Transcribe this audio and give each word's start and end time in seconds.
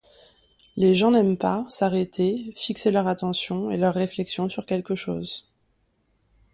Les 0.77 0.95
gens 0.95 1.11
n’aiment 1.11 1.37
pas 1.37 1.67
s’arrêter, 1.69 2.51
fixer 2.55 2.89
leur 2.89 3.05
attention 3.05 3.69
et 3.69 3.77
leur 3.77 3.93
réflexion 3.93 4.49
sur 4.49 4.65
quelque 4.65 4.95
chose. 4.95 5.47